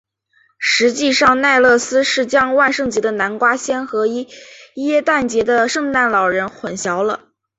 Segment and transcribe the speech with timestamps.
[0.57, 7.25] 实际上奈勒斯是将万圣节的南瓜仙和耶诞节的圣诞老人混淆了。